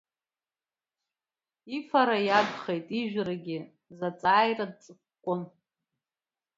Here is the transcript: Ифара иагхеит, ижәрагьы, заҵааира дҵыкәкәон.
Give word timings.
Ифара 1.77 2.17
иагхеит, 2.27 2.87
ижәрагьы, 3.01 3.57
заҵааира 3.97 4.65
дҵыкәкәон. 4.71 5.41